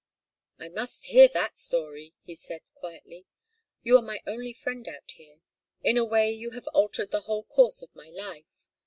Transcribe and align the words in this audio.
"I 0.57 0.69
must 0.69 1.05
hear 1.05 1.27
that 1.27 1.59
story," 1.59 2.15
he 2.23 2.33
said, 2.33 2.61
quietly. 2.73 3.27
"You 3.83 3.97
are 3.97 4.01
my 4.01 4.19
only 4.25 4.51
friend 4.51 4.87
out 4.87 5.11
here. 5.11 5.41
In 5.83 5.95
a 5.95 6.03
way 6.03 6.31
you 6.31 6.49
have 6.57 6.67
altered 6.69 7.11
the 7.11 7.21
whole 7.21 7.43
course 7.43 7.83
of 7.83 7.95
my 7.95 8.09
life. 8.09 8.67